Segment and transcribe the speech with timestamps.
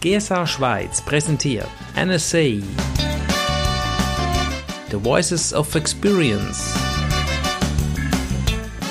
[0.00, 2.62] GSA Schweiz präsentiert NSA
[4.90, 6.74] The Voices of Experience.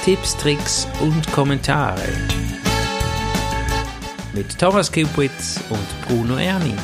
[0.06, 2.08] Tipps, Tricks und Kommentare.
[4.34, 6.76] Mit Thomas Kupwitz und Bruno Erni.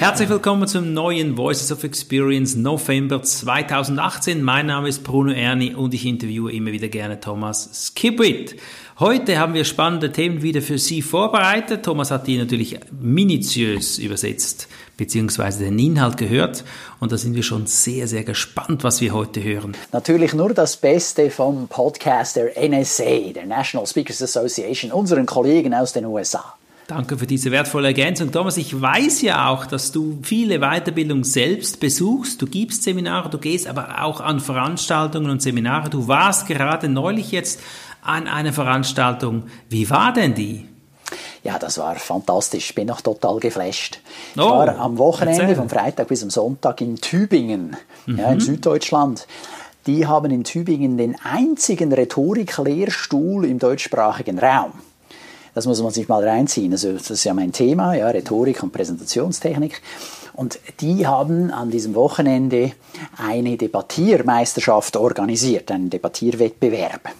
[0.00, 4.42] Herzlich willkommen zum neuen Voices of Experience November 2018.
[4.42, 8.56] Mein Name ist Bruno Erni und ich interviewe immer wieder gerne Thomas Skipwit.
[8.98, 11.84] Heute haben wir spannende Themen wieder für Sie vorbereitet.
[11.84, 16.64] Thomas hat die natürlich minutiös übersetzt beziehungsweise den Inhalt gehört
[16.98, 19.76] und da sind wir schon sehr, sehr gespannt, was wir heute hören.
[19.92, 25.92] Natürlich nur das Beste vom Podcast der NSA, der National Speakers Association, unseren Kollegen aus
[25.92, 26.54] den USA.
[26.90, 28.32] Danke für diese wertvolle Ergänzung.
[28.32, 32.42] Thomas, ich weiß ja auch, dass du viele Weiterbildungen selbst besuchst.
[32.42, 35.88] Du gibst Seminare, du gehst aber auch an Veranstaltungen und Seminare.
[35.88, 37.60] Du warst gerade neulich jetzt
[38.02, 39.44] an einer Veranstaltung.
[39.68, 40.66] Wie war denn die?
[41.44, 42.70] Ja, das war fantastisch.
[42.70, 44.00] Ich bin noch total geflasht.
[44.34, 45.54] Ich oh, war am Wochenende, erzähl.
[45.54, 48.18] vom Freitag bis am Sonntag in Tübingen, mhm.
[48.18, 49.28] ja, in Süddeutschland.
[49.86, 54.72] Die haben in Tübingen den einzigen Rhetoriklehrstuhl im deutschsprachigen Raum.
[55.54, 56.72] Das muss man sich mal reinziehen.
[56.72, 59.82] Also das ist ja mein Thema, ja, Rhetorik und Präsentationstechnik.
[60.34, 62.72] Und die haben an diesem Wochenende
[63.16, 67.10] eine Debattiermeisterschaft organisiert, einen Debattierwettbewerb.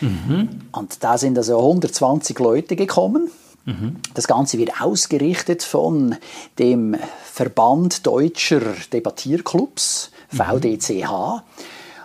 [0.00, 0.48] Mhm.
[0.72, 3.30] Und da sind also 120 Leute gekommen.
[3.66, 3.96] Mhm.
[4.14, 6.16] Das Ganze wird ausgerichtet von
[6.58, 11.42] dem Verband Deutscher Debattierclubs, VDCH.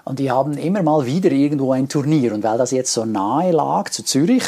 [0.03, 2.33] Und die haben immer mal wieder irgendwo ein Turnier.
[2.33, 4.43] Und weil das jetzt so nahe lag zu Zürich,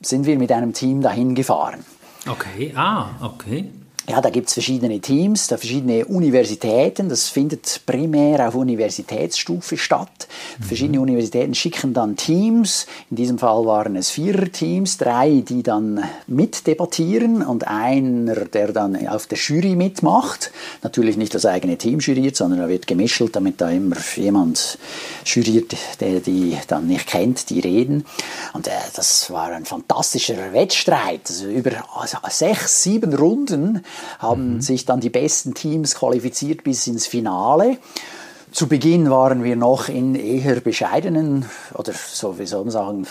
[0.00, 1.84] sind wir mit einem Team dahin gefahren.
[2.28, 3.70] Okay, ah, okay.
[4.08, 7.08] Ja, da gibt es verschiedene Teams, da verschiedene Universitäten.
[7.08, 10.28] Das findet primär auf Universitätsstufe statt.
[10.58, 10.64] Mhm.
[10.64, 12.86] Verschiedene Universitäten schicken dann Teams.
[13.10, 19.08] In diesem Fall waren es vier Teams, drei, die dann mitdebattieren und einer, der dann
[19.08, 20.52] auf der Jury mitmacht.
[20.84, 24.78] Natürlich nicht das eigene Team juriert, sondern er wird gemischelt, damit da immer jemand
[25.24, 28.04] juriert, der die dann nicht kennt, die reden.
[28.52, 31.22] Und äh, das war ein fantastischer Wettstreit.
[31.28, 33.82] Also über also sechs, sieben Runden
[34.18, 34.60] haben mhm.
[34.60, 37.78] sich dann die besten Teams qualifiziert bis ins Finale.
[38.56, 41.44] Zu Beginn waren wir noch in eher bescheidenen,
[41.74, 43.06] oder so wie soll man sagen,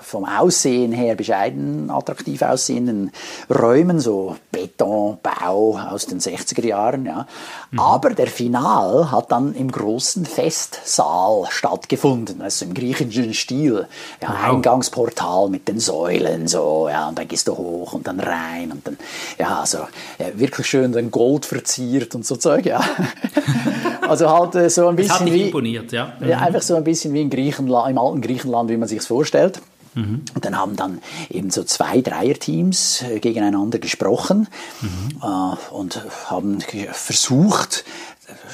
[0.00, 3.10] vom Aussehen her bescheiden attraktiv aussehenden
[3.50, 7.06] Räumen, so Betonbau aus den 60er Jahren.
[7.06, 7.26] Ja.
[7.72, 7.80] Mhm.
[7.80, 13.88] Aber der Final hat dann im großen Festsaal stattgefunden, also im griechischen Stil.
[14.22, 14.54] Ja, wow.
[14.54, 18.86] Eingangsportal mit den Säulen, so, ja, und dann gehst du hoch und dann rein und
[18.86, 18.96] dann,
[19.40, 19.78] ja, so,
[20.20, 22.80] ja, wirklich schön dann Gold verziert und so Zeug, ja.
[24.08, 25.26] also halt äh, so ein bisschen.
[25.26, 26.12] Das wie, imponiert, ja.
[26.20, 26.28] Mhm.
[26.28, 26.38] ja.
[26.38, 29.60] Einfach so ein bisschen wie in Griechenland, im alten Griechenland, wie man sich vorstellt.
[29.94, 30.22] Mhm.
[30.34, 31.00] Und dann haben dann
[31.30, 34.48] eben so zwei Dreierteams äh, gegeneinander gesprochen
[34.80, 35.22] mhm.
[35.22, 36.60] äh, und haben
[36.92, 37.84] versucht,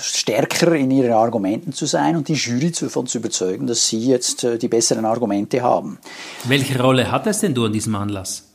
[0.00, 4.44] stärker in ihren Argumenten zu sein und die Jury davon zu überzeugen, dass sie jetzt
[4.44, 5.99] äh, die besseren Argumente haben.
[6.44, 8.50] Welche Rolle hat es denn du an diesem Anlass?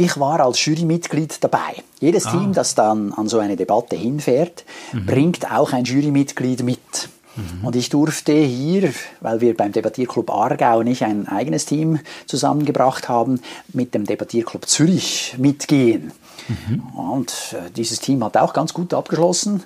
[0.00, 1.82] Ich war als Jurymitglied dabei.
[2.00, 2.30] Jedes ah.
[2.30, 5.04] Team, das dann an so eine Debatte hinfährt, mhm.
[5.04, 7.10] bringt auch ein Jurymitglied mit.
[7.36, 7.66] Mhm.
[7.66, 13.42] Und ich durfte hier, weil wir beim Debattierclub Aargau nicht ein eigenes Team zusammengebracht haben,
[13.74, 16.12] mit dem Debattierclub Zürich mitgehen.
[16.48, 16.80] Mhm.
[16.98, 19.64] Und äh, dieses Team hat auch ganz gut abgeschlossen.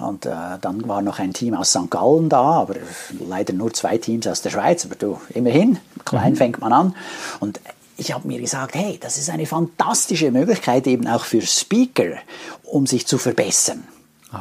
[0.00, 0.30] Und äh,
[0.62, 1.90] dann war noch ein Team aus St.
[1.90, 2.76] Gallen da, aber
[3.28, 4.86] leider nur zwei Teams aus der Schweiz.
[4.86, 6.36] Aber du, immerhin, klein mhm.
[6.36, 6.96] fängt man an.
[7.40, 7.60] Und
[7.96, 12.16] ich habe mir gesagt, hey, das ist eine fantastische Möglichkeit eben auch für Speaker,
[12.64, 13.84] um sich zu verbessern.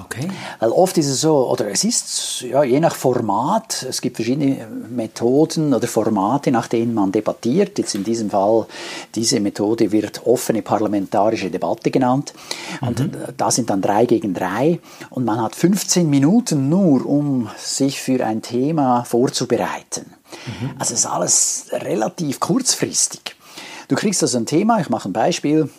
[0.05, 0.27] Okay.
[0.59, 4.67] Weil oft ist es so, oder es ist ja, je nach Format, es gibt verschiedene
[4.89, 7.77] Methoden oder Formate, nach denen man debattiert.
[7.77, 8.65] Jetzt in diesem Fall,
[9.13, 12.33] diese Methode wird offene parlamentarische Debatte genannt.
[12.81, 13.11] Und mhm.
[13.37, 14.79] da sind dann drei gegen drei.
[15.09, 20.05] Und man hat 15 Minuten nur, um sich für ein Thema vorzubereiten.
[20.47, 20.71] Mhm.
[20.79, 23.35] Also es ist alles relativ kurzfristig.
[23.93, 25.69] Du kriegst also ein Thema, ich mache ein Beispiel.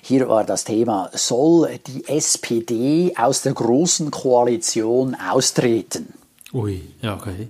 [0.00, 6.14] Hier war das Thema, soll die SPD aus der großen Koalition austreten?
[6.54, 7.48] Ui, ja, okay.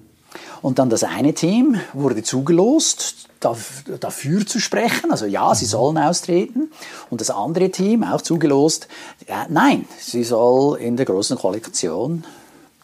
[0.60, 5.70] Und dann das eine Team wurde zugelost, dafür zu sprechen, also ja, sie mhm.
[5.70, 6.72] sollen austreten.
[7.08, 8.88] Und das andere Team, auch zugelost,
[9.28, 12.24] ja, nein, sie soll in der großen Koalition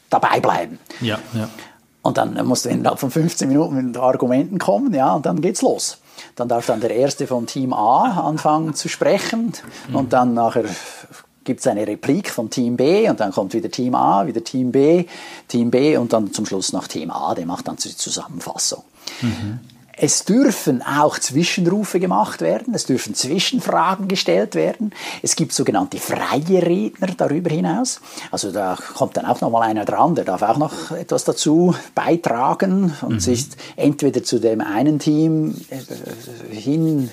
[0.09, 0.79] dabei bleiben.
[1.01, 1.51] Ja, ja.
[2.03, 5.63] Und dann musst du innerhalb von 15 Minuten mit Argumenten kommen, ja, und dann geht's
[5.63, 5.99] los.
[6.37, 9.53] Dann darf dann der Erste von Team A anfangen zu sprechen
[9.93, 10.65] und dann nachher
[11.45, 14.73] gibt es eine Replik von Team B und dann kommt wieder Team A, wieder Team
[14.73, 15.07] B,
[15.49, 18.83] Team B und dann zum Schluss noch Team A, der macht dann die Zusammenfassung.
[19.23, 19.61] Mhm.
[19.99, 24.93] Es dürfen auch Zwischenrufe gemacht werden, es dürfen Zwischenfragen gestellt werden.
[25.23, 28.01] Es gibt sogenannte freie Redner darüber hinaus.
[28.31, 31.75] Also da kommt dann auch noch mal einer dran, der darf auch noch etwas dazu
[31.95, 33.21] beitragen und mhm.
[33.21, 33.47] sich
[33.77, 37.11] entweder zu dem einen Team äh, hin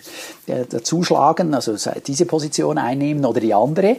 [0.48, 3.96] äh, dazuschlagen, also diese Position einnehmen oder die andere.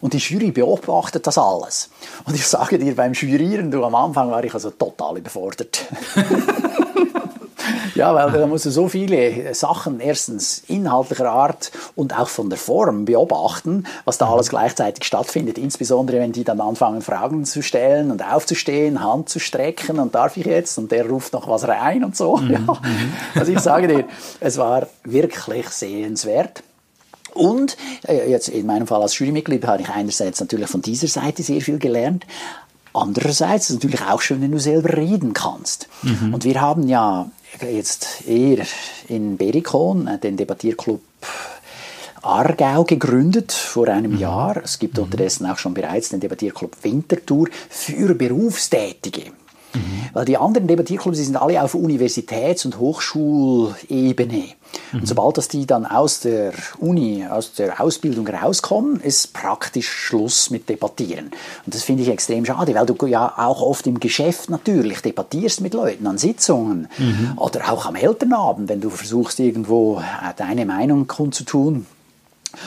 [0.00, 1.88] Und die Jury beobachtet das alles.
[2.24, 5.86] Und ich sage dir, beim Jurieren, du, am Anfang war ich also total überfordert.
[7.94, 12.58] Ja, weil da musst du so viele Sachen erstens inhaltlicher Art und auch von der
[12.58, 15.58] Form beobachten, was da alles gleichzeitig stattfindet.
[15.58, 20.36] Insbesondere, wenn die dann anfangen, Fragen zu stellen und aufzustehen, Hand zu strecken und darf
[20.36, 20.78] ich jetzt?
[20.78, 22.36] Und der ruft noch was rein und so.
[22.36, 22.54] Mhm.
[22.54, 22.58] Ja.
[22.60, 23.12] Mhm.
[23.34, 24.04] Also ich sage dir,
[24.38, 26.62] es war wirklich sehenswert.
[27.32, 27.76] Und
[28.06, 31.60] äh, jetzt in meinem Fall als Jurymitglied habe ich einerseits natürlich von dieser Seite sehr
[31.60, 32.24] viel gelernt,
[32.94, 35.88] Andererseits ist es natürlich auch schön, wenn du selber reden kannst.
[36.02, 36.32] Mhm.
[36.32, 37.28] Und wir haben ja
[37.62, 38.64] jetzt eher
[39.08, 41.00] in Berikon äh, den Debattierclub
[42.22, 44.18] Aargau gegründet vor einem mhm.
[44.18, 44.56] Jahr.
[44.64, 45.04] Es gibt mhm.
[45.04, 49.32] unterdessen auch schon bereits den Debattierclub Winterthur für Berufstätige.
[49.74, 50.08] Mhm.
[50.12, 54.44] Weil die anderen Debattierclubs die sind alle auf Universitäts- und Hochschulebene.
[54.92, 55.00] Mhm.
[55.00, 60.50] Und sobald dass die dann aus der Uni, aus der Ausbildung rauskommen, ist praktisch Schluss
[60.50, 61.30] mit Debattieren.
[61.66, 65.60] Und das finde ich extrem schade, weil du ja auch oft im Geschäft natürlich debattierst
[65.60, 67.32] mit Leuten an Sitzungen mhm.
[67.36, 71.86] oder auch am Elternabend, wenn du versuchst irgendwo äh, deine Meinung kundzutun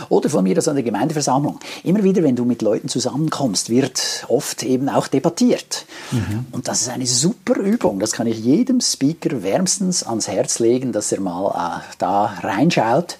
[0.09, 1.59] oder von mir aus an der Gemeindeversammlung.
[1.83, 5.85] Immer wieder, wenn du mit Leuten zusammenkommst, wird oft eben auch debattiert.
[6.11, 6.45] Mhm.
[6.51, 7.99] Und das ist eine super Übung.
[7.99, 13.17] Das kann ich jedem Speaker wärmstens ans Herz legen, dass er mal äh, da reinschaut.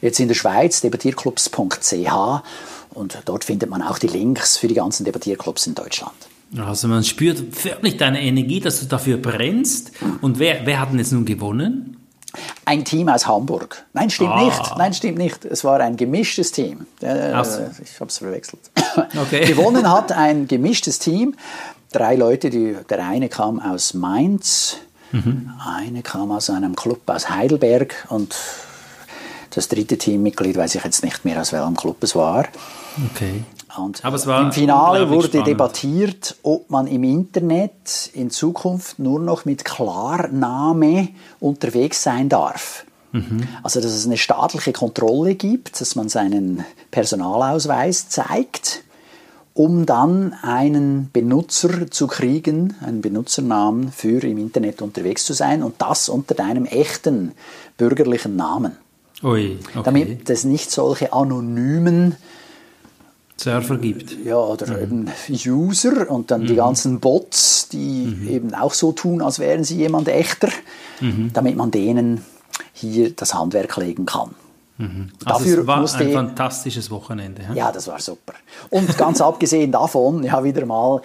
[0.00, 2.42] Jetzt in der Schweiz, debattierclubs.ch.
[2.90, 6.14] Und dort findet man auch die Links für die ganzen Debattierclubs in Deutschland.
[6.56, 9.92] Also man spürt förmlich deine Energie, dass du dafür brennst.
[10.20, 11.95] Und wer, wer hat denn jetzt nun gewonnen?
[12.64, 13.84] Ein Team aus Hamburg.
[13.92, 14.44] Nein, stimmt ah.
[14.44, 14.76] nicht.
[14.76, 15.44] Nein, stimmt nicht.
[15.44, 16.86] Es war ein gemischtes Team.
[17.02, 18.70] Äh, ich habe es verwechselt.
[19.20, 19.44] Okay.
[19.46, 21.34] Gewonnen hat ein gemischtes Team.
[21.92, 24.78] Drei Leute, die, der eine kam aus Mainz,
[25.12, 25.52] mhm.
[25.64, 28.34] eine kam aus einem Club aus Heidelberg und
[29.50, 32.46] das dritte Teammitglied weiß ich jetzt nicht mehr, aus welchem Club es war.
[33.12, 33.44] Okay.
[33.78, 35.46] Und im Finale wurde spannend.
[35.46, 41.08] debattiert, ob man im Internet in Zukunft nur noch mit Klarname
[41.40, 42.84] unterwegs sein darf.
[43.12, 43.46] Mhm.
[43.62, 48.82] Also, dass es eine staatliche Kontrolle gibt, dass man seinen Personalausweis zeigt,
[49.54, 55.76] um dann einen Benutzer zu kriegen, einen Benutzernamen für im Internet unterwegs zu sein und
[55.78, 57.32] das unter deinem echten
[57.78, 58.76] bürgerlichen Namen.
[59.22, 59.80] Ui, okay.
[59.82, 62.16] Damit es nicht solche anonymen
[63.36, 64.16] Server gibt.
[64.24, 64.82] Ja, oder mhm.
[64.82, 65.10] eben
[65.46, 66.46] User und dann mhm.
[66.46, 68.28] die ganzen Bots, die mhm.
[68.28, 70.48] eben auch so tun, als wären sie jemand echter,
[71.00, 71.30] mhm.
[71.32, 72.24] damit man denen
[72.72, 74.34] hier das Handwerk legen kann.
[74.78, 75.10] Mhm.
[75.24, 77.42] Also Dafür es war musste, ein fantastisches Wochenende.
[77.42, 77.54] Ja?
[77.54, 78.34] ja, das war super.
[78.70, 81.00] Und ganz abgesehen davon, ja, wieder mal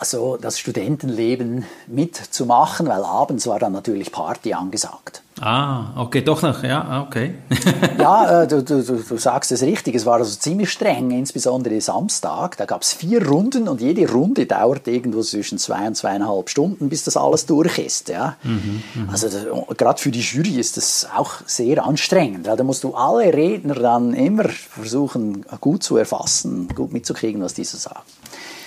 [0.00, 5.22] also das Studentenleben mitzumachen, weil abends war dann natürlich Party angesagt.
[5.42, 7.34] Ah, okay, doch noch, ja, ah, okay.
[7.98, 12.58] ja, äh, du, du, du, sagst es richtig, es war also ziemlich streng, insbesondere Samstag.
[12.58, 16.90] Da gab es vier Runden und jede Runde dauert irgendwo zwischen zwei und zweieinhalb Stunden,
[16.90, 18.10] bis das alles durch ist.
[18.10, 18.36] Ja?
[18.42, 19.12] Mhm, mh.
[19.12, 19.28] Also
[19.76, 23.74] gerade für die Jury ist das auch sehr anstrengend, weil da musst du alle Redner
[23.74, 28.00] dann immer versuchen, gut zu erfassen, gut mitzukriegen, was die so sagen.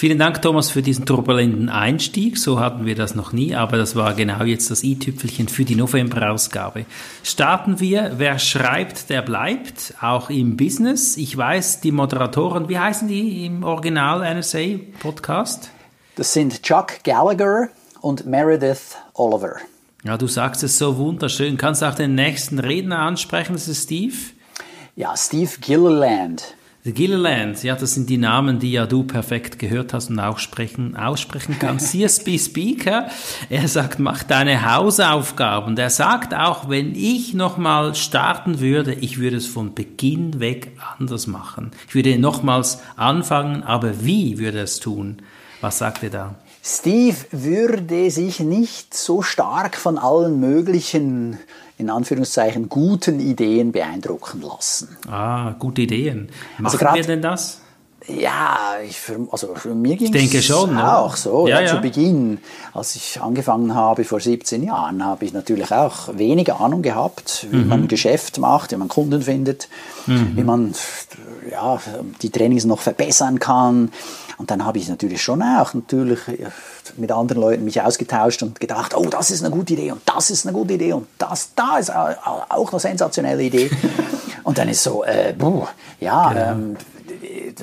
[0.00, 2.38] Vielen Dank, Thomas, für diesen turbulenten Einstieg.
[2.38, 5.74] So hatten wir das noch nie, aber das war genau jetzt das i-Tüpfelchen für die
[5.74, 6.84] November-Ausgabe.
[7.24, 8.12] Starten wir.
[8.16, 11.16] Wer schreibt, der bleibt, auch im Business.
[11.16, 15.70] Ich weiß, die Moderatoren, wie heißen die im Original NSA-Podcast?
[16.14, 19.56] Das sind Chuck Gallagher und Meredith Oliver.
[20.04, 21.56] Ja, du sagst es so wunderschön.
[21.56, 23.54] Kannst du auch den nächsten Redner ansprechen?
[23.54, 24.14] Das ist Steve?
[24.94, 26.54] Ja, Steve Gilliland.
[26.84, 30.96] Gilliland, ja, das sind die Namen, die ja du perfekt gehört hast und auch sprechen,
[30.96, 31.90] aussprechen kannst.
[31.90, 33.08] CSB Speaker,
[33.50, 35.70] er sagt, mach deine Hausaufgaben.
[35.70, 40.78] Und er sagt auch, wenn ich nochmal starten würde, ich würde es von Beginn weg
[40.98, 41.72] anders machen.
[41.88, 45.22] Ich würde nochmals anfangen, aber wie würde er es tun?
[45.60, 46.34] Was sagt er da?
[46.70, 51.38] Steve würde sich nicht so stark von allen möglichen,
[51.78, 54.94] in Anführungszeichen, guten Ideen beeindrucken lassen.
[55.10, 56.28] Ah, gute Ideen.
[56.28, 57.62] Also Machen also grad, wir denn das?
[58.06, 58.98] Ja, ich,
[59.30, 61.48] also für mir ging es schon, auch so.
[61.48, 62.38] Ja, ja, Zu Beginn,
[62.74, 67.56] als ich angefangen habe vor 17 Jahren, habe ich natürlich auch wenig Ahnung gehabt, wie
[67.56, 67.68] mhm.
[67.68, 69.68] man Geschäft macht, wie man Kunden findet,
[70.06, 70.36] mhm.
[70.36, 70.74] wie man
[71.50, 71.80] ja,
[72.20, 73.90] die Trainings noch verbessern kann.
[74.38, 76.20] Und dann habe ich natürlich schon auch natürlich
[76.96, 80.30] mit anderen Leuten mich ausgetauscht und gedacht, oh, das ist eine gute Idee und das
[80.30, 83.70] ist eine gute Idee und das da ist auch eine sensationelle Idee.
[84.44, 85.68] und dann ist so, äh, boah,
[86.00, 86.50] ja, genau.
[86.50, 86.76] ähm,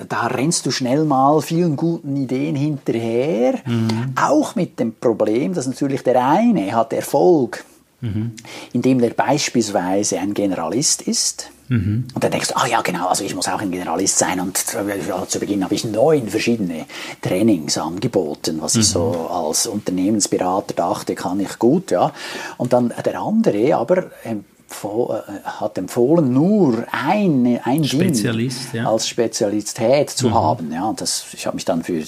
[0.10, 4.13] da rennst du schnell mal vielen guten Ideen hinterher, mhm.
[4.22, 7.63] auch mit dem Problem, dass natürlich der eine hat Erfolg,
[8.05, 8.31] mhm.
[8.74, 11.51] indem der beispielsweise ein Generalist ist.
[11.67, 12.05] Mhm.
[12.13, 14.39] Und dann denkst du, ah ja, genau, also ich muss auch ein Generalist sein.
[14.39, 14.63] Und
[15.07, 16.85] ja, zu Beginn habe ich neun verschiedene
[17.21, 19.35] Trainings angeboten, was ich so mhm.
[19.35, 22.13] als Unternehmensberater dachte, kann ich gut, ja.
[22.57, 24.45] Und dann der andere aber ähm,
[24.83, 28.89] äh, hat empfohlen, nur ein, ein Spezialist, ja.
[28.89, 30.33] als Spezialität zu mhm.
[30.33, 30.71] haben.
[30.71, 32.03] Ja, und das, ich habe mich dann für,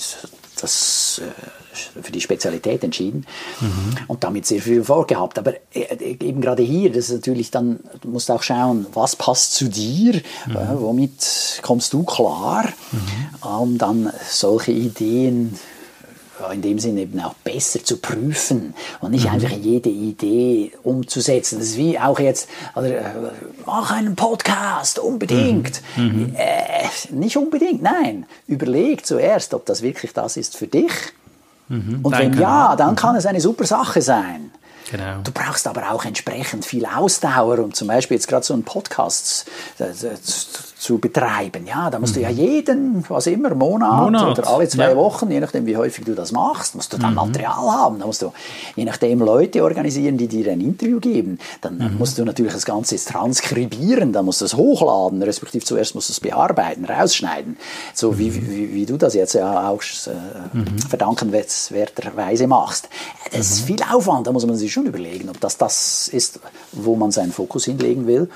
[0.61, 3.25] das, äh, für die Spezialität entschieden
[3.61, 3.95] mhm.
[4.07, 5.37] und damit sehr viel vorgehabt.
[5.39, 9.53] Aber äh, eben gerade hier, das ist natürlich dann, du musst auch schauen, was passt
[9.53, 10.55] zu dir, mhm.
[10.55, 13.47] äh, womit kommst du klar, mhm.
[13.47, 15.57] um dann solche Ideen
[16.53, 19.33] in dem Sinne eben auch besser zu prüfen und nicht mhm.
[19.33, 21.59] einfach jede Idee umzusetzen.
[21.59, 23.03] Das ist wie auch jetzt, also, äh,
[23.65, 25.81] mach einen Podcast, unbedingt.
[25.95, 26.03] Mhm.
[26.03, 26.35] mhm.
[26.35, 28.25] Äh, nicht unbedingt, nein.
[28.47, 30.91] Überleg zuerst, ob das wirklich das ist für dich.
[31.69, 31.99] Mhm.
[32.03, 33.19] Und wenn ja, dann kann mhm.
[33.19, 34.51] es eine super Sache sein.
[34.91, 35.19] Genau.
[35.23, 39.45] Du brauchst aber auch entsprechend viel Ausdauer, um zum Beispiel jetzt gerade so einen Podcast
[39.79, 39.85] äh,
[40.87, 41.67] zu betreiben.
[41.67, 42.19] Ja, da musst mhm.
[42.19, 42.37] du ja mhm.
[42.37, 44.39] jeden, was immer, Monat, Monat.
[44.39, 44.95] oder alle zwei ja.
[44.95, 47.15] Wochen, je nachdem wie häufig du das machst, musst du dann mhm.
[47.17, 47.99] Material haben.
[47.99, 48.31] Da musst du
[48.77, 51.39] je nachdem Leute organisieren, die dir ein Interview geben.
[51.59, 51.97] Dann mhm.
[51.97, 56.13] musst du natürlich das Ganze transkribieren, dann musst du es hochladen, respektive zuerst musst du
[56.13, 57.57] es bearbeiten, rausschneiden.
[57.93, 58.49] So wie, mhm.
[58.49, 60.79] wie, wie, du das jetzt ja auch äh, mhm.
[60.79, 62.87] verdankenswerterweise machst.
[63.33, 66.39] Das ist viel Aufwand, da muss man sich schon überlegen, ob das das ist,
[66.71, 68.29] wo man seinen Fokus hinlegen will.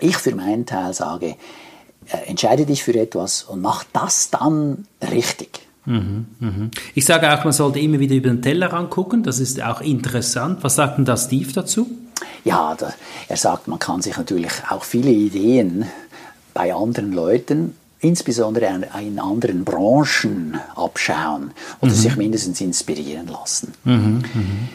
[0.00, 1.36] Ich für meinen Teil sage,
[2.10, 5.60] äh, entscheide dich für etwas und mach das dann richtig.
[5.84, 6.70] Mhm, mhm.
[6.94, 10.62] Ich sage auch, man sollte immer wieder über den Teller angucken, das ist auch interessant.
[10.62, 11.88] Was sagt denn da Steve dazu?
[12.44, 12.92] Ja, da,
[13.28, 15.86] er sagt, man kann sich natürlich auch viele Ideen
[16.52, 21.50] bei anderen Leuten insbesondere in anderen Branchen abschauen
[21.80, 21.96] oder mhm.
[21.96, 23.72] sich mindestens inspirieren lassen.
[23.84, 24.68] Mhm, mhm.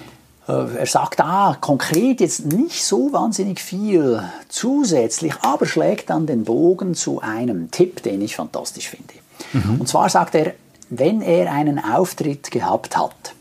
[0.48, 6.44] Äh, er sagt da konkret jetzt nicht so wahnsinnig viel zusätzlich, aber schlägt dann den
[6.44, 9.14] Bogen zu einem Tipp, den ich fantastisch finde.
[9.54, 9.82] Mhm.
[9.82, 10.54] Und zwar sagt er,
[10.90, 13.34] wenn er einen Auftritt gehabt hat,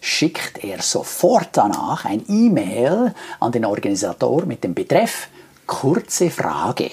[0.00, 5.28] schickt er sofort danach ein E-Mail an den Organisator mit dem Betreff
[5.66, 6.90] kurze Frage.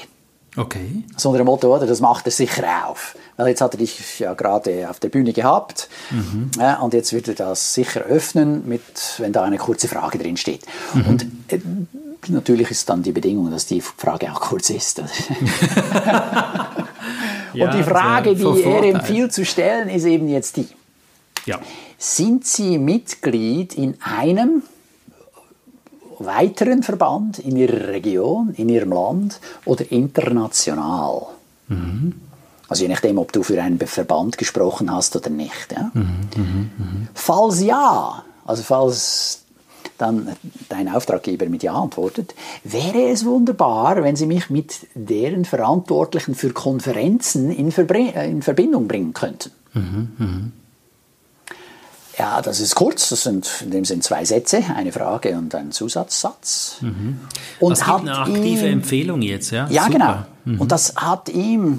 [0.57, 1.03] Okay.
[1.15, 3.15] So unter dem Motto, oder, das macht er sicher auf.
[3.37, 6.49] Weil jetzt hat er dich ja gerade auf der Bühne gehabt mhm.
[6.59, 8.81] ja, und jetzt wird er das sicher öffnen, mit,
[9.19, 10.65] wenn da eine kurze Frage drin steht.
[10.95, 11.05] Mhm.
[11.05, 11.59] Und äh,
[12.27, 14.99] natürlich ist dann die Bedingung, dass die Frage auch kurz ist.
[14.99, 15.07] und
[17.53, 20.67] ja, die Frage, die er empfiehlt zu stellen, ist eben jetzt die.
[21.45, 21.59] Ja.
[21.99, 24.63] Sind Sie Mitglied in einem
[26.19, 31.27] weiteren Verband in Ihrer Region, in Ihrem Land oder international?
[31.67, 32.13] Mhm.
[32.69, 35.71] Also je nachdem, ob du für einen Verband gesprochen hast oder nicht.
[35.71, 35.91] Ja?
[35.93, 36.03] Mhm,
[36.35, 37.07] mh, mh.
[37.13, 39.43] Falls ja, also falls
[39.97, 40.35] dann
[40.69, 46.51] dein Auftraggeber mit Ja antwortet, wäre es wunderbar, wenn Sie mich mit deren Verantwortlichen für
[46.51, 49.51] Konferenzen in, Verbr in Verbindung bringen könnten.
[52.17, 53.09] Ja, das ist kurz.
[53.09, 56.77] Das sind in dem Sinn zwei Sätze, eine Frage und ein Zusatzsatz.
[56.81, 57.19] Mhm.
[57.59, 59.67] Und das hat eine aktive ihm, Empfehlung jetzt, ja?
[59.69, 59.93] Ja, Super.
[59.93, 60.15] genau.
[60.45, 60.61] Mhm.
[60.61, 61.77] Und das hat ihm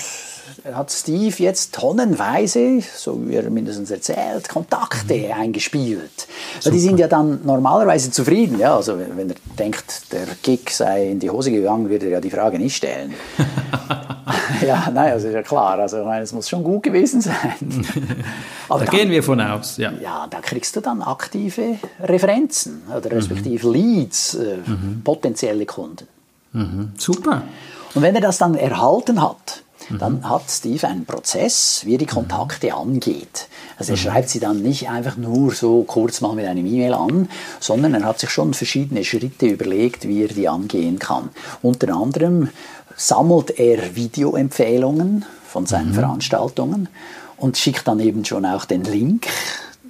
[0.72, 5.32] hat Steve jetzt tonnenweise, so wie er mindestens erzählt, Kontakte mhm.
[5.32, 6.28] eingespielt.
[6.62, 8.58] Weil die sind ja dann normalerweise zufrieden.
[8.58, 8.76] Ja?
[8.76, 12.30] Also wenn er denkt, der Gig sei in die Hose gegangen, würde er ja die
[12.30, 13.14] Frage nicht stellen.
[14.68, 15.78] ja, nein, also ist ja klar.
[15.78, 17.36] Also, ich meine, es muss schon gut gewesen sein.
[18.68, 19.92] Aber da dann, gehen wir von aus, ja.
[20.00, 23.72] Ja, da kriegst du dann aktive Referenzen oder respektive mhm.
[23.72, 25.02] Leads, äh, mhm.
[25.02, 26.06] potenzielle Kunden.
[26.52, 26.92] Mhm.
[26.96, 27.42] Super.
[27.94, 29.62] Und wenn er das dann erhalten hat,
[29.98, 30.28] dann mhm.
[30.28, 33.48] hat Steve einen Prozess, wie er die Kontakte angeht.
[33.78, 34.02] Also er mhm.
[34.02, 37.28] schreibt sie dann nicht einfach nur so kurz mal mit einem E-Mail an,
[37.60, 41.30] sondern er hat sich schon verschiedene Schritte überlegt, wie er die angehen kann.
[41.62, 42.50] Unter anderem
[42.98, 45.94] sammelt er Videoempfehlungen von seinen mhm.
[45.94, 46.88] Veranstaltungen
[47.38, 49.26] und schickt dann eben schon auch den Link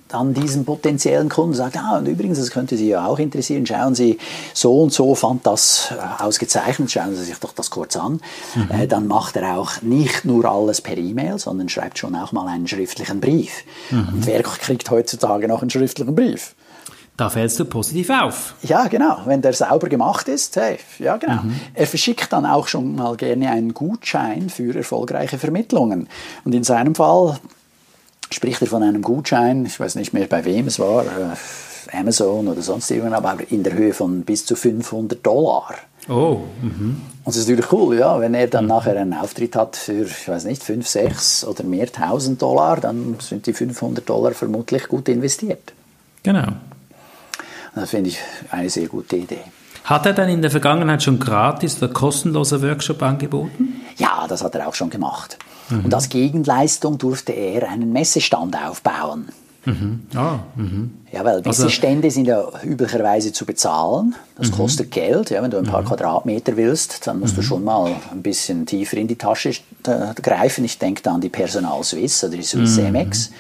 [0.09, 3.95] dann diesen potenziellen Kunden sagt, ah, und übrigens, das könnte Sie ja auch interessieren, schauen
[3.95, 4.19] Sie,
[4.55, 8.21] so und so fand das äh, ausgezeichnet, schauen Sie sich doch das kurz an.
[8.55, 8.71] Mhm.
[8.71, 12.49] Äh, dann macht er auch nicht nur alles per E-Mail, sondern schreibt schon auch mal
[12.49, 13.65] einen schriftlichen Brief.
[13.91, 14.09] Mhm.
[14.15, 16.55] Und wer kriegt heutzutage noch einen schriftlichen Brief?
[17.19, 18.55] Da fällst du positiv auf.
[18.63, 19.19] Ja, genau.
[19.25, 21.43] Wenn der sauber gemacht ist, hey, ja, genau.
[21.43, 21.59] Mhm.
[21.75, 26.09] Er verschickt dann auch schon mal gerne einen Gutschein für erfolgreiche Vermittlungen.
[26.45, 27.41] Und in seinem Fall
[28.31, 32.47] spricht er von einem Gutschein, ich weiß nicht mehr bei wem es war, äh, Amazon
[32.47, 35.75] oder sonst irgendwas, aber in der Höhe von bis zu 500 Dollar.
[36.09, 36.43] Oh.
[36.63, 37.01] Mhm.
[37.25, 38.69] Und das ist natürlich cool, ja, wenn er dann mhm.
[38.69, 43.17] nachher einen Auftritt hat für, ich weiß nicht, 5, 6 oder mehr 1000 Dollar, dann
[43.19, 45.73] sind die 500 Dollar vermutlich gut investiert.
[46.23, 46.47] Genau.
[47.81, 48.19] Das finde ich
[48.51, 49.39] eine sehr gute Idee.
[49.85, 53.81] Hat er dann in der Vergangenheit schon gratis oder kostenlose Workshop angeboten?
[53.97, 55.39] Ja, das hat er auch schon gemacht.
[55.71, 55.87] Mhm.
[55.87, 59.29] Und als Gegenleistung durfte er einen Messestand aufbauen.
[59.65, 60.07] Mhm.
[60.15, 60.93] Ah, mhm.
[61.13, 64.15] Ja, weil also Messestände also, sind ja üblicherweise zu bezahlen.
[64.37, 64.57] Das mhm.
[64.57, 65.31] kostet Geld.
[65.31, 65.87] Ja, wenn du ein paar mhm.
[65.87, 67.47] Quadratmeter willst, dann musst du mhm.
[67.47, 70.65] schon mal ein bisschen tiefer in die Tasche äh, greifen.
[70.65, 73.31] Ich denke da an die Personal Suisse oder die Swiss MX.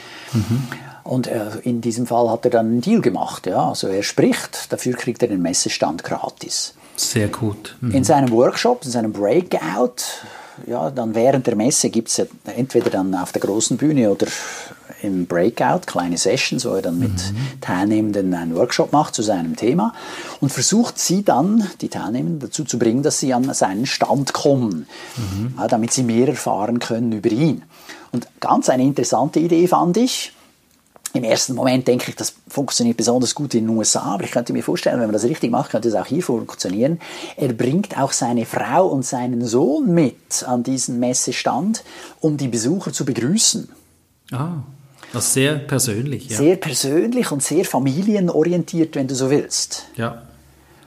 [1.08, 1.26] Und
[1.62, 3.46] in diesem Fall hat er dann einen Deal gemacht.
[3.46, 3.70] Ja?
[3.70, 6.74] Also er spricht, dafür kriegt er den Messestand gratis.
[6.96, 7.76] Sehr gut.
[7.80, 10.02] In seinem Workshop, in seinem Breakout,
[10.66, 14.26] ja, dann während der Messe gibt es entweder dann auf der großen Bühne oder
[15.00, 17.60] im Breakout kleine Sessions, wo er dann mit mhm.
[17.60, 19.94] Teilnehmenden einen Workshop macht zu seinem Thema
[20.40, 24.86] und versucht sie dann, die Teilnehmenden, dazu zu bringen, dass sie an seinen Stand kommen,
[25.16, 25.54] mhm.
[25.56, 27.62] ja, damit sie mehr erfahren können über ihn.
[28.10, 30.32] Und ganz eine interessante Idee fand ich,
[31.14, 34.52] im ersten Moment denke ich, das funktioniert besonders gut in den USA, aber ich könnte
[34.52, 37.00] mir vorstellen, wenn man das richtig macht, könnte es auch hier funktionieren.
[37.36, 41.82] Er bringt auch seine Frau und seinen Sohn mit an diesen Messestand,
[42.20, 43.68] um die Besucher zu begrüßen.
[44.32, 44.58] Ah,
[45.12, 46.28] das ist sehr persönlich.
[46.28, 46.36] Ja.
[46.36, 49.86] Sehr persönlich und sehr familienorientiert, wenn du so willst.
[49.96, 50.22] Ja.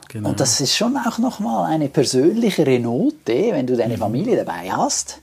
[0.10, 0.30] Genau.
[0.30, 3.16] Und das ist schon auch nochmal eine persönlichere Note,
[3.52, 4.00] wenn du deine mhm.
[4.00, 5.20] Familie dabei hast.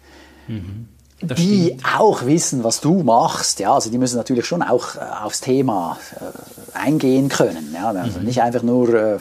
[0.48, 0.88] Mhm
[1.20, 3.58] die auch wissen, was du machst.
[3.58, 7.74] Ja, also die müssen natürlich schon auch äh, aufs Thema äh, eingehen können.
[7.74, 8.26] Ja, also mhm.
[8.26, 9.18] nicht einfach nur, äh,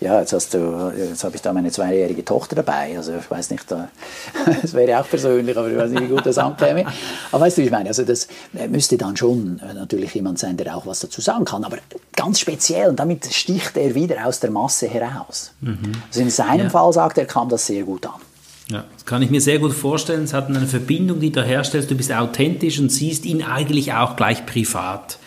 [0.00, 2.96] ja, jetzt hast du, jetzt habe ich da meine zweijährige Tochter dabei.
[2.98, 3.64] Also ich weiß nicht,
[4.62, 6.84] das wäre auch persönlich, aber ich weiß nicht, wie gut das ankäme.
[7.32, 7.88] Aber weißt du, wie ich meine?
[7.88, 11.46] Also das äh, müsste dann schon äh, natürlich jemand sein, der auch was dazu sagen
[11.46, 11.64] kann.
[11.64, 11.78] Aber
[12.14, 15.52] ganz speziell, und damit sticht er wieder aus der Masse heraus.
[15.62, 15.92] Mhm.
[16.08, 16.70] Also in seinem ja.
[16.70, 18.20] Fall sagt er, kam das sehr gut an.
[18.70, 20.24] Ja, das kann ich mir sehr gut vorstellen.
[20.24, 21.90] Es hat eine Verbindung, die du herstellst.
[21.90, 25.18] Du bist authentisch und siehst ihn eigentlich auch gleich privat.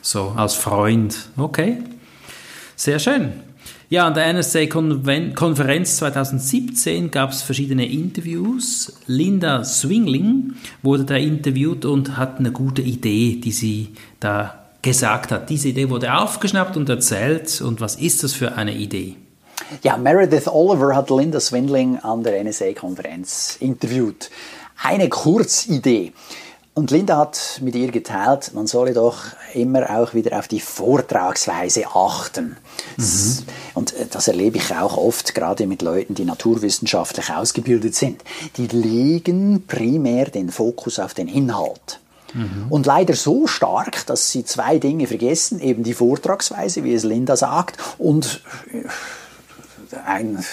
[0.00, 1.28] So, als Freund.
[1.36, 1.78] Okay.
[2.74, 3.32] Sehr schön.
[3.88, 8.92] Ja, an der NSA-Konferenz 2017 gab es verschiedene Interviews.
[9.06, 15.50] Linda Swingling wurde da interviewt und hat eine gute Idee, die sie da gesagt hat.
[15.50, 17.60] Diese Idee wurde aufgeschnappt und erzählt.
[17.60, 19.16] Und was ist das für eine Idee?
[19.82, 24.30] Ja, Meredith Oliver hat Linda Swindling an der NSA-Konferenz interviewt.
[24.82, 26.12] Eine Kurzidee.
[26.74, 29.16] Und Linda hat mit ihr geteilt, man solle doch
[29.54, 32.58] immer auch wieder auf die Vortragsweise achten.
[32.98, 33.38] Mhm.
[33.72, 38.22] Und äh, das erlebe ich auch oft, gerade mit Leuten, die naturwissenschaftlich ausgebildet sind.
[38.58, 41.98] Die legen primär den Fokus auf den Inhalt.
[42.34, 42.66] Mhm.
[42.68, 47.36] Und leider so stark, dass sie zwei Dinge vergessen, eben die Vortragsweise, wie es Linda
[47.36, 48.82] sagt, und äh,
[50.04, 50.44] ein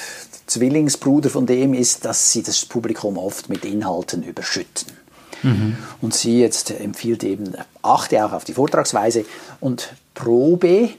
[0.48, 4.94] Zwillingsbruder von dem ist, dass sie das Publikum oft mit Inhalten überschütten.
[5.42, 5.78] Mhm.
[6.02, 9.26] Und sie jetzt empfiehlt eben, achte auch auf die Vortragsweise
[9.60, 10.90] und probe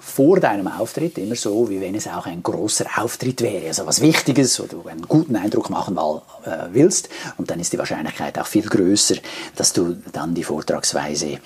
[0.00, 3.66] vor deinem Auftritt immer so, wie wenn es auch ein großer Auftritt wäre.
[3.66, 7.08] Also was Wichtiges, wo du einen guten Eindruck machen äh, willst.
[7.38, 9.16] Und dann ist die Wahrscheinlichkeit auch viel größer,
[9.56, 11.38] dass du dann die Vortragsweise äh,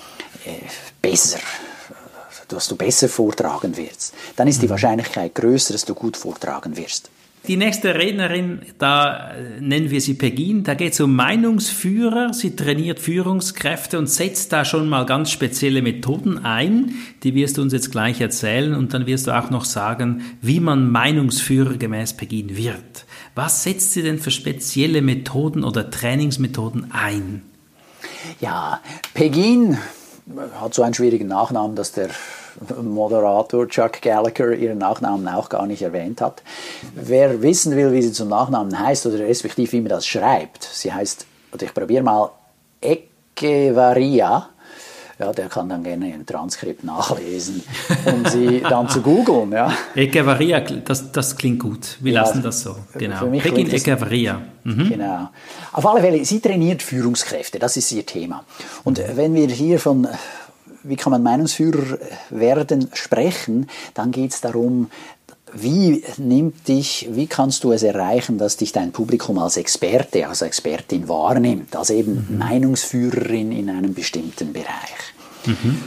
[1.00, 1.38] besser
[2.48, 4.14] dass du besser vortragen wirst.
[4.36, 4.70] Dann ist die mhm.
[4.70, 7.10] Wahrscheinlichkeit größer, dass du gut vortragen wirst.
[7.46, 12.34] Die nächste Rednerin, da nennen wir sie Pegin, da geht es um Meinungsführer.
[12.34, 16.94] Sie trainiert Führungskräfte und setzt da schon mal ganz spezielle Methoden ein.
[17.22, 20.60] Die wirst du uns jetzt gleich erzählen und dann wirst du auch noch sagen, wie
[20.60, 23.06] man Meinungsführer gemäß Pegin wird.
[23.34, 27.42] Was setzt sie denn für spezielle Methoden oder Trainingsmethoden ein?
[28.40, 28.82] Ja,
[29.14, 29.78] Pegin
[30.60, 32.08] hat so einen schwierigen Nachnamen, dass der
[32.82, 36.42] Moderator Chuck Gallagher ihren Nachnamen auch gar nicht erwähnt hat.
[36.94, 40.92] Wer wissen will, wie sie zum Nachnamen heißt oder respektive wie man das schreibt, sie
[40.92, 42.30] heißt, oder ich probiere mal,
[42.80, 44.50] Echevarria.
[45.18, 47.64] Ja, der kann dann gerne im Transkript nachlesen,
[48.06, 49.50] um sie dann zu googeln.
[49.50, 49.72] Ja.
[49.96, 51.96] Echevarria, das, das klingt gut.
[52.00, 52.76] Wir ja, lassen das so.
[52.94, 53.26] Genau.
[53.26, 54.40] Pegin Echevarria.
[54.62, 54.90] Mhm.
[54.90, 55.30] Genau.
[55.72, 58.44] Auf alle Fälle, sie trainiert Führungskräfte, das ist ihr Thema.
[58.84, 60.06] Und wenn wir hier von
[60.84, 61.98] wie kann man Meinungsführer
[62.30, 64.90] werden, sprechen, dann geht es darum,
[65.62, 70.42] wie nimmt dich, wie kannst du es erreichen, dass dich dein Publikum als Experte, als
[70.42, 72.38] Expertin wahrnimmt, als eben mhm.
[72.38, 75.14] Meinungsführerin in einem bestimmten Bereich?
[75.46, 75.78] Mhm.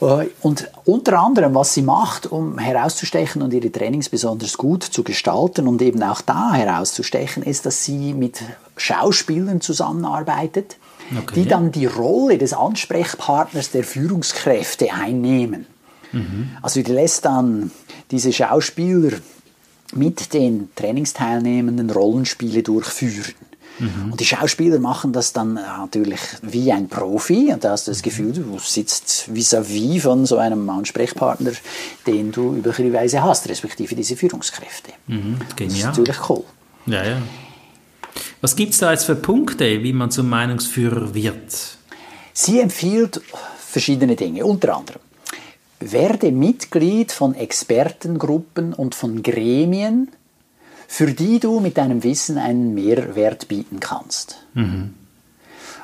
[0.00, 5.66] Und unter anderem, was sie macht, um herauszustechen und ihre Trainings besonders gut zu gestalten
[5.66, 8.40] und eben auch da herauszustechen, ist, dass sie mit
[8.76, 10.76] Schauspielern zusammenarbeitet,
[11.16, 11.34] okay.
[11.34, 15.66] die dann die Rolle des Ansprechpartners der Führungskräfte einnehmen.
[16.12, 16.50] Mhm.
[16.62, 17.70] Also die lässt dann
[18.10, 19.18] diese Schauspieler
[19.94, 23.34] mit den Trainingsteilnehmenden Rollenspiele durchführen.
[23.78, 24.12] Mhm.
[24.12, 28.02] Und die Schauspieler machen das dann natürlich wie ein Profi und da hast du das
[28.02, 31.52] Gefühl, du sitzt vis-à-vis -vis von so einem Ansprechpartner,
[32.06, 34.92] den du üblicherweise hast, respektive diese Führungskräfte.
[35.06, 35.36] Mhm.
[35.54, 35.68] Genial.
[35.68, 36.44] Das ist natürlich cool.
[36.86, 37.22] Ja, ja.
[38.40, 41.78] Was gibt es da jetzt für Punkte, wie man zum Meinungsführer wird?
[42.32, 43.20] Sie empfiehlt
[43.58, 45.00] verschiedene Dinge, unter anderem
[45.80, 50.08] werde Mitglied von Expertengruppen und von Gremien,
[50.86, 54.38] für die du mit deinem Wissen einen Mehrwert bieten kannst.
[54.54, 54.94] Mhm.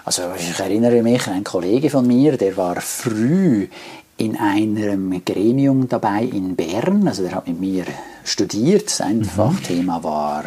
[0.05, 3.69] Also ich erinnere mich, ein Kollege von mir, der war früh
[4.17, 7.85] in einem Gremium dabei in Bern, also der hat mit mir
[8.25, 9.25] studiert, sein mhm.
[9.25, 10.45] Fachthema war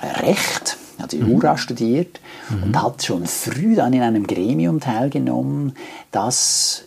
[0.00, 1.28] Recht, hat mhm.
[1.28, 2.62] Jura studiert mhm.
[2.64, 5.74] und hat schon früh dann in einem Gremium teilgenommen,
[6.12, 6.84] das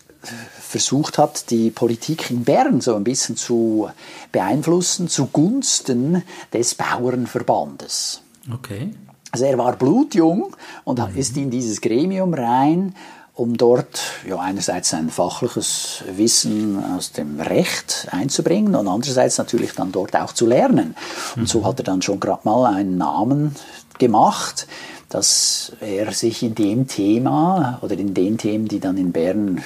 [0.71, 3.89] versucht hat, die Politik in Bern so ein bisschen zu
[4.31, 8.21] beeinflussen zugunsten des Bauernverbandes.
[8.51, 8.91] Okay.
[9.31, 11.17] Also er war blutjung und mhm.
[11.17, 12.95] ist in dieses Gremium rein,
[13.33, 19.91] um dort ja, einerseits sein fachliches Wissen aus dem Recht einzubringen und andererseits natürlich dann
[19.91, 20.95] dort auch zu lernen.
[21.35, 21.47] Und mhm.
[21.47, 23.55] so hat er dann schon gerade mal einen Namen
[23.99, 24.67] gemacht,
[25.09, 29.61] dass er sich in dem Thema oder in den Themen, die dann in Bern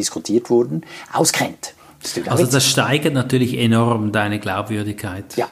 [0.00, 0.82] diskutiert wurden,
[1.12, 1.74] auskennt.
[2.02, 5.36] Das also das steigert natürlich enorm deine Glaubwürdigkeit.
[5.36, 5.48] Ja.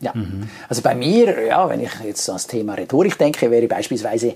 [0.00, 0.12] Ja.
[0.14, 0.48] Mhm.
[0.68, 4.34] Also bei mir, ja, wenn ich jetzt an das Thema Rhetorik denke, wäre beispielsweise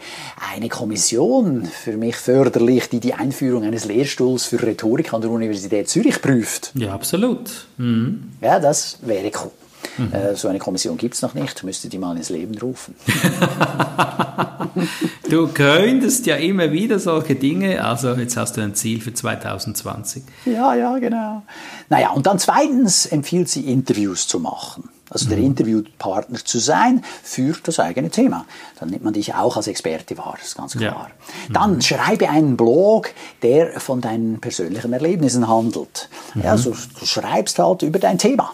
[0.53, 5.89] eine Kommission für mich förderlich, die die Einführung eines Lehrstuhls für Rhetorik an der Universität
[5.89, 6.71] Zürich prüft.
[6.75, 7.67] Ja, absolut.
[7.79, 8.31] Mhm.
[8.41, 9.51] Ja, das wäre cool.
[9.99, 10.13] Mhm.
[10.13, 12.95] Äh, so eine Kommission gibt es noch nicht, müsste die mal ins Leben rufen.
[15.31, 20.23] du könntest ja immer wieder solche Dinge, also jetzt hast du ein Ziel für 2020.
[20.45, 21.43] Ja, ja, genau.
[21.89, 24.89] Naja, und dann zweitens empfiehlt sie, Interviews zu machen.
[25.09, 25.45] Also der mhm.
[25.45, 28.45] Interviewpartner zu sein für das eigene Thema.
[28.81, 31.11] Dann nimmt man dich auch als Experte wahr, das ist ganz klar.
[31.11, 31.53] Ja.
[31.53, 31.81] Dann mhm.
[31.81, 33.11] schreibe einen Blog,
[33.43, 36.09] der von deinen persönlichen Erlebnissen handelt.
[36.35, 36.47] Mhm.
[36.47, 38.53] Also du schreibst halt über dein Thema.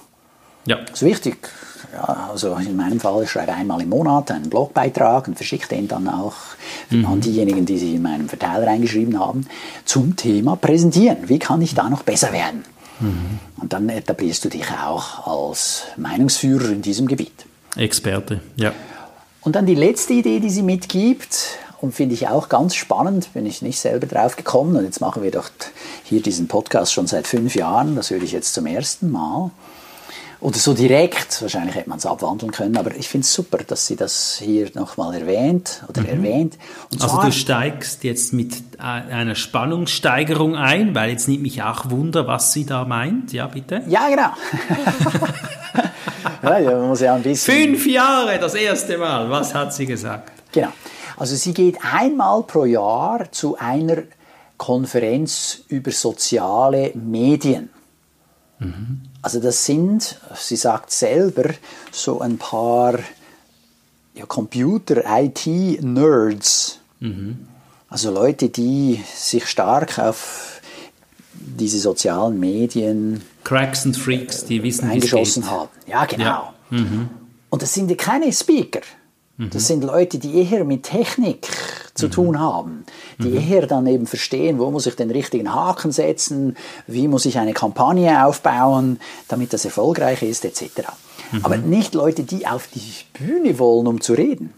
[0.67, 0.77] Ja.
[0.77, 1.49] Das ist wichtig.
[1.93, 5.89] Ja, also in meinem Fall, ich schreibe einmal im Monat einen Blogbeitrag und verschicke den
[5.89, 6.35] dann auch
[6.89, 7.05] mhm.
[7.05, 9.47] an diejenigen, die sich in meinem Verteiler eingeschrieben haben,
[9.85, 11.29] zum Thema präsentieren.
[11.29, 12.65] Wie kann ich da noch besser werden?
[13.01, 13.41] Mhm.
[13.61, 17.45] Und dann etablierst du dich auch als Meinungsführer in diesem Gebiet.
[17.77, 18.73] Experte, ja.
[19.43, 23.45] Und dann die letzte Idee, die sie mitgibt, und finde ich auch ganz spannend, bin
[23.45, 24.77] ich nicht selber drauf gekommen.
[24.77, 25.51] Und jetzt machen wir doch
[26.05, 29.51] hier diesen Podcast schon seit fünf Jahren, das höre ich jetzt zum ersten Mal
[30.43, 33.87] oder so direkt, wahrscheinlich hätte man es abwandeln können, aber ich finde es super, dass
[33.87, 36.09] sie das hier nochmal erwähnt oder mhm.
[36.09, 36.59] erwähnt.
[37.01, 42.53] also du steigst jetzt mit einer Spannungssteigerung ein, weil jetzt nimmt mich auch Wunder, was
[42.53, 43.83] sie da meint, ja bitte?
[43.87, 44.31] Ja, genau.
[46.59, 47.55] ja, man muss ja ein bisschen...
[47.55, 50.33] Fünf Jahre, das erste Mal, was hat sie gesagt?
[50.51, 50.73] Genau,
[51.17, 54.03] also sie geht einmal pro Jahr zu einer
[54.57, 57.71] Konferenz über soziale Medien.
[58.65, 59.03] Mhm.
[59.23, 61.55] Also das sind, sie sagt selber,
[61.91, 62.99] so ein paar
[64.15, 66.81] ja, Computer-IT-Nerds.
[67.01, 67.47] Mhm.
[67.89, 70.61] Also Leute, die sich stark auf
[71.35, 75.69] diese sozialen Medien Cracks und Freaks, die wissen, eingeschossen haben.
[75.87, 76.25] Ja, genau.
[76.25, 76.55] Ja.
[76.71, 77.11] Mhm.
[77.51, 78.81] Und das sind ja keine Speaker.
[79.51, 79.67] Das mhm.
[79.67, 81.49] sind Leute, die eher mit Technik
[81.95, 82.11] zu mhm.
[82.11, 82.85] tun haben,
[83.19, 83.51] die mhm.
[83.51, 87.53] eher dann eben verstehen, wo muss ich den richtigen Haken setzen, wie muss ich eine
[87.53, 90.63] Kampagne aufbauen, damit das erfolgreich ist, etc.
[91.33, 91.45] Mhm.
[91.45, 94.53] Aber nicht Leute, die auf die Bühne wollen, um zu reden.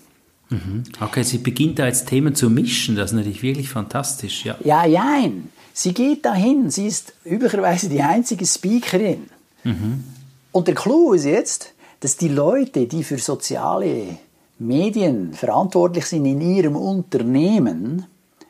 [0.50, 0.84] Mhm.
[1.00, 4.56] Okay, sie beginnt da jetzt Themen zu mischen, das ist natürlich wirklich fantastisch, ja.
[4.62, 5.50] Ja, jein.
[5.72, 9.24] Sie geht dahin, sie ist üblicherweise die einzige Speakerin.
[9.64, 10.04] Mhm.
[10.52, 14.18] Und der Clou ist jetzt, dass die Leute, die für soziale
[14.58, 18.06] Medien verantwortlich sind in ihrem Unternehmen,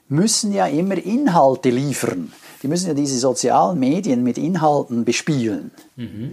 [0.09, 2.33] müssen ja immer Inhalte liefern.
[2.63, 5.71] Die müssen ja diese sozialen Medien mit Inhalten bespielen.
[5.97, 6.33] Mhm.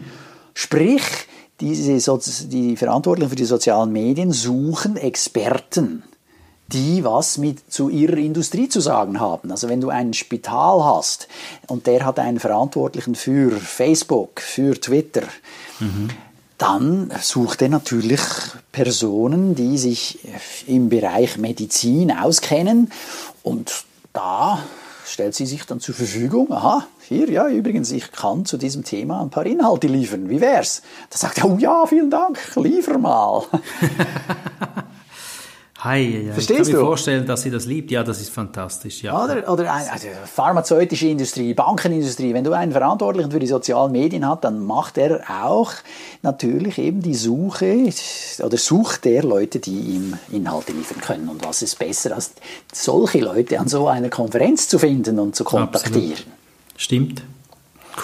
[0.54, 1.04] Sprich,
[1.60, 6.04] diese, die Verantwortlichen für die sozialen Medien suchen Experten,
[6.68, 9.52] die was mit zu ihrer Industrie zu sagen haben.
[9.52, 11.28] Also wenn du ein Spital hast
[11.68, 15.24] und der hat einen Verantwortlichen für Facebook, für Twitter,
[15.80, 16.10] mhm.
[16.62, 18.22] Dann sucht er natürlich
[18.72, 20.20] Personen, die sich
[20.68, 22.92] im Bereich Medizin auskennen
[23.42, 24.62] und da
[25.04, 26.52] stellt sie sich dann zur Verfügung.
[26.52, 30.30] Aha, hier, ja, übrigens, ich kann zu diesem Thema ein paar Inhalte liefern.
[30.30, 30.84] Wie wär's?
[31.10, 33.44] Da sagt er, oh ja, vielen Dank, liefer mal.
[35.84, 36.34] Hi, ja.
[36.34, 36.86] Verstehst ich kann mir du?
[36.86, 37.90] vorstellen, dass sie das liebt.
[37.90, 39.02] Ja, das ist fantastisch.
[39.02, 39.24] Ja.
[39.24, 42.36] Oder, oder ein, also pharmazeutische Industrie, Bankenindustrie.
[42.36, 45.72] Wenn du einen Verantwortlichen für die sozialen Medien hast, dann macht er auch
[46.22, 47.92] natürlich eben die Suche
[48.44, 51.30] oder sucht der Leute, die ihm Inhalte liefern können.
[51.30, 52.34] Und was ist besser, als
[52.72, 56.12] solche Leute an so einer Konferenz zu finden und zu kontaktieren?
[56.12, 56.26] Absolut.
[56.78, 57.24] Stimmt.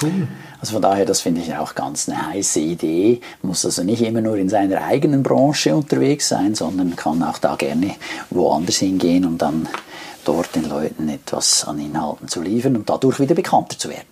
[0.01, 0.27] Cool.
[0.59, 3.21] Also von daher, das finde ich auch ganz eine heiße Idee.
[3.41, 7.55] Muss also nicht immer nur in seiner eigenen Branche unterwegs sein, sondern kann auch da
[7.55, 7.95] gerne
[8.29, 9.67] woanders hingehen, um dann
[10.25, 14.07] dort den Leuten etwas an Inhalten zu liefern und dadurch wieder bekannter zu werden.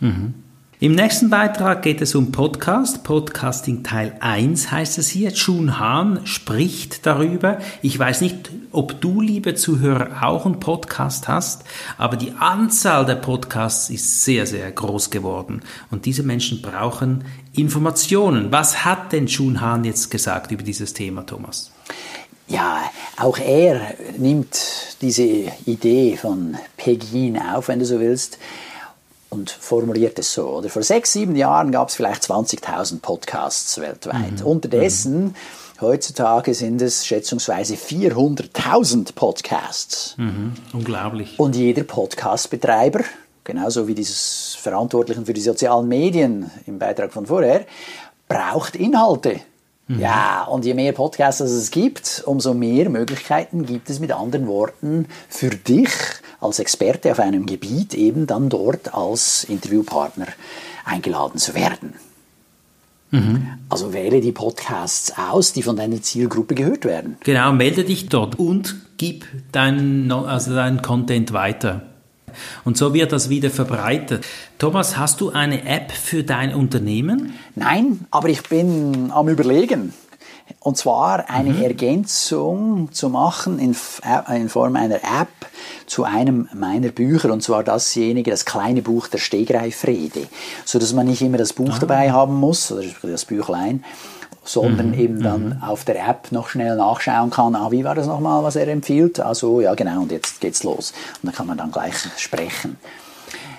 [0.00, 0.34] Mhm.
[0.82, 3.04] Im nächsten Beitrag geht es um Podcast.
[3.04, 5.30] Podcasting Teil 1 heißt es hier.
[5.30, 7.58] Jun Hahn spricht darüber.
[7.82, 11.64] Ich weiß nicht, ob du, liebe Zuhörer, auch einen Podcast hast,
[11.98, 15.60] aber die Anzahl der Podcasts ist sehr, sehr groß geworden.
[15.90, 18.50] Und diese Menschen brauchen Informationen.
[18.50, 21.72] Was hat denn Jun Hahn jetzt gesagt über dieses Thema, Thomas?
[22.48, 23.82] Ja, auch er
[24.16, 25.24] nimmt diese
[25.66, 28.38] Idee von Pegin auf, wenn du so willst
[29.30, 30.48] und formuliert es so.
[30.48, 34.40] Oder vor sechs, sieben Jahren gab es vielleicht 20.000 Podcasts weltweit.
[34.40, 34.46] Mhm.
[34.46, 35.34] Unterdessen, mhm.
[35.80, 40.14] heutzutage sind es schätzungsweise 400.000 Podcasts.
[40.18, 40.54] Mhm.
[40.72, 41.38] Unglaublich.
[41.38, 43.04] Und jeder Podcastbetreiber,
[43.44, 47.64] genauso wie dieses Verantwortlichen für die sozialen Medien im Beitrag von vorher,
[48.28, 49.40] braucht Inhalte.
[49.90, 49.98] Mhm.
[49.98, 55.06] Ja, und je mehr Podcasts es gibt, umso mehr Möglichkeiten gibt es mit anderen Worten
[55.28, 55.90] für dich
[56.40, 60.28] als Experte auf einem Gebiet eben dann dort als Interviewpartner
[60.84, 61.94] eingeladen zu werden.
[63.10, 63.48] Mhm.
[63.68, 67.16] Also wähle die Podcasts aus, die von deiner Zielgruppe gehört werden.
[67.24, 71.89] Genau, melde dich dort und gib deinen, also deinen Content weiter.
[72.64, 74.24] Und so wird das wieder verbreitet.
[74.58, 77.34] Thomas, hast du eine App für dein Unternehmen?
[77.54, 79.92] Nein, aber ich bin am Überlegen.
[80.58, 81.62] Und zwar eine mhm.
[81.62, 83.76] Ergänzung zu machen in,
[84.34, 85.28] in, Form einer App
[85.86, 90.26] zu einem meiner Bücher, und zwar dasjenige, das kleine Buch der Stegreifrede,
[90.64, 91.78] so dass man nicht immer das Buch ah.
[91.78, 93.84] dabei haben muss, oder das Büchlein,
[94.52, 94.98] sondern mhm.
[94.98, 95.62] eben dann mhm.
[95.62, 99.20] auf der App noch schnell nachschauen kann, ah, wie war das nochmal, was er empfiehlt?
[99.20, 100.92] Also ja, genau, und jetzt geht's los.
[101.22, 102.76] Und dann kann man dann gleich sprechen.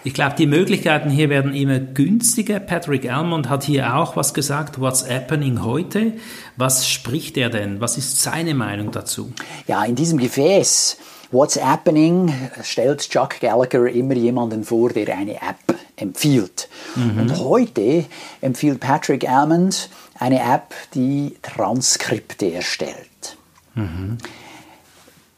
[0.04, 2.60] Ich glaube, die Möglichkeiten hier werden immer günstiger.
[2.60, 4.82] Patrick Almond hat hier auch was gesagt.
[4.82, 6.14] What's happening heute?
[6.58, 7.82] Was spricht er denn?
[7.82, 9.32] Was ist seine Meinung dazu?
[9.68, 10.98] Ja, in diesem Gefäß
[11.34, 16.68] What's Happening stellt Chuck Gallagher immer jemanden vor, der eine App empfiehlt.
[16.96, 17.22] Mhm.
[17.22, 18.04] Und heute
[18.42, 19.90] empfiehlt Patrick Almond
[20.22, 23.38] eine App, die Transkripte erstellt.
[23.74, 24.20] Mhm.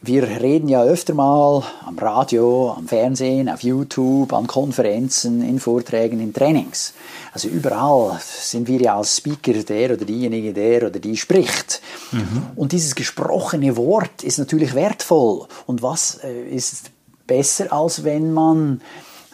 [0.02, 6.20] Wir reden ja öfter mal am Radio, am Fernsehen, auf YouTube, an Konferenzen, in Vorträgen,
[6.20, 6.94] in Trainings.
[7.32, 11.82] Also überall sind wir ja als Speaker der oder diejenige, der oder die spricht.
[12.12, 12.48] Mhm.
[12.58, 15.48] Und dieses gesprochene Wort ist natürlich wertvoll.
[15.66, 16.92] Und was äh, ist
[17.26, 18.82] besser, als wenn man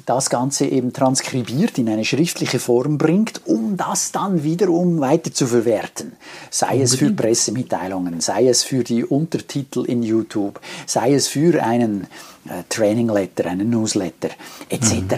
[0.10, 5.46] das Ganze eben transkribiert, in eine schriftliche Form bringt, um das dann wiederum weiter zu
[5.46, 6.14] verwerten.
[6.50, 12.08] Sei es für Pressemitteilungen, sei es für die Untertitel in YouTube, sei es für einen
[12.46, 14.30] äh, Training Letter, einen Newsletter
[14.70, 14.94] etc.
[14.94, 15.14] Mhm.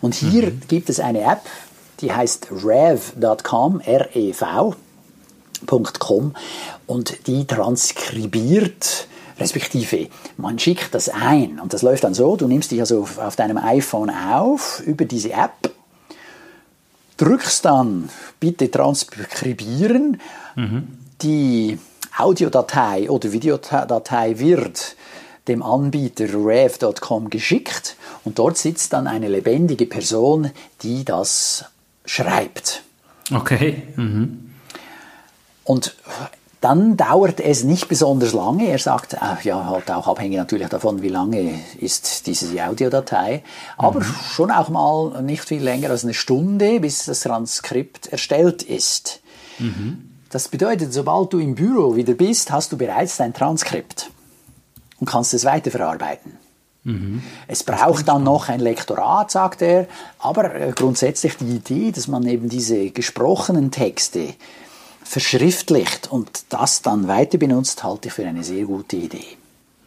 [0.00, 0.62] Und hier mhm.
[0.66, 1.42] gibt es eine App,
[2.00, 4.74] die heißt rev.com, R-E-V.com
[6.88, 9.06] und die transkribiert
[9.38, 13.18] respektive man schickt das ein und das läuft dann so, du nimmst dich also auf,
[13.18, 15.70] auf deinem iPhone auf über diese App,
[17.16, 18.08] drückst dann
[18.40, 20.20] bitte transkribieren,
[20.56, 20.88] mhm.
[21.22, 21.78] die
[22.16, 24.96] Audiodatei oder Videodatei wird
[25.48, 30.50] dem Anbieter rev.com geschickt und dort sitzt dann eine lebendige Person,
[30.82, 31.64] die das
[32.04, 32.82] schreibt.
[33.32, 33.82] Okay.
[33.96, 34.52] Mhm.
[35.64, 35.96] Und
[36.62, 38.68] dann dauert es nicht besonders lange.
[38.68, 43.42] Er sagt, äh, ja, halt auch abhängig natürlich davon, wie lange ist diese Audiodatei,
[43.76, 44.14] aber mhm.
[44.30, 49.20] schon auch mal nicht viel länger als eine Stunde, bis das Transkript erstellt ist.
[49.58, 50.08] Mhm.
[50.30, 54.10] Das bedeutet, sobald du im Büro wieder bist, hast du bereits dein Transkript
[55.00, 56.38] und kannst es weiterverarbeiten.
[56.84, 57.22] Mhm.
[57.48, 59.86] Es braucht dann noch ein Lektorat, sagt er,
[60.20, 64.34] aber äh, grundsätzlich die Idee, dass man eben diese gesprochenen Texte
[65.04, 69.36] verschriftlicht und das dann weiter benutzt, halte ich für eine sehr gute Idee.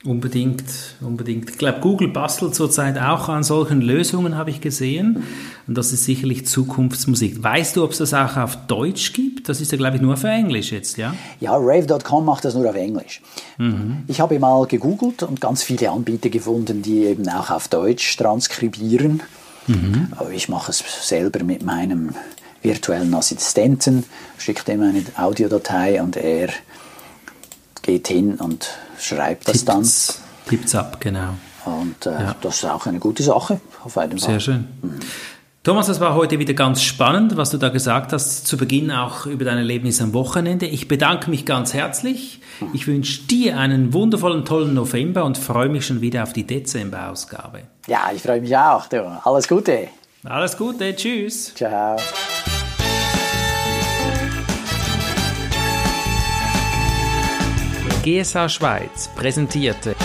[0.05, 0.63] Unbedingt,
[1.01, 1.49] unbedingt.
[1.49, 5.23] Ich glaube, Google bastelt zurzeit auch an solchen Lösungen, habe ich gesehen.
[5.65, 7.41] Und das ist sicherlich Zukunftsmusik.
[7.41, 9.49] Weißt du, ob es das auch auf Deutsch gibt?
[9.49, 11.15] Das ist ja, glaube ich, nur für Englisch jetzt, ja?
[11.39, 13.23] Ja, Rave.com macht das nur auf Englisch.
[13.57, 14.03] Mhm.
[14.07, 19.23] Ich habe mal gegoogelt und ganz viele Anbieter gefunden, die eben auch auf Deutsch transkribieren.
[19.65, 20.09] Mhm.
[20.11, 22.13] Aber ich mache es selber mit meinem
[22.65, 24.03] virtuellen Assistenten,
[24.37, 26.49] schicke ihm eine Audiodatei und er
[27.81, 28.67] geht hin und
[28.99, 29.87] schreibt das dann.
[30.47, 31.35] Tipps ab, genau.
[31.65, 32.35] Und äh, ja.
[32.41, 34.17] das ist auch eine gute Sache auf Fall.
[34.17, 34.67] Sehr schön.
[34.81, 34.99] Mhm.
[35.63, 39.25] Thomas, das war heute wieder ganz spannend, was du da gesagt hast, zu Beginn auch
[39.25, 40.67] über dein Erlebnis am Wochenende.
[40.67, 42.39] Ich bedanke mich ganz herzlich.
[42.73, 47.61] Ich wünsche dir einen wundervollen, tollen November und freue mich schon wieder auf die Dezember-Ausgabe.
[47.87, 48.85] Ja, ich freue mich auch.
[48.85, 49.01] Du.
[49.23, 49.87] Alles Gute.
[50.23, 50.95] Alles Gute.
[50.95, 51.55] Tschüss.
[51.55, 51.97] Ciao.
[58.05, 59.95] GSA Schweiz präsentierte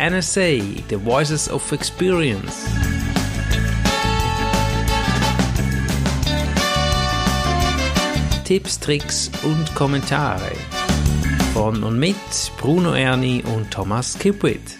[0.00, 2.66] NSA The Voices of Experience.
[8.42, 10.50] Tipps, Tricks und Kommentare
[11.54, 12.16] von und mit
[12.58, 14.76] Bruno Erni und Thomas Kipwit.